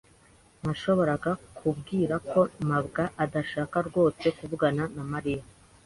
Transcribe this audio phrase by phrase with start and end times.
[0.63, 5.43] Nashoboraga kubwira ko mabwa adashaka rwose kuvugana na Mariya.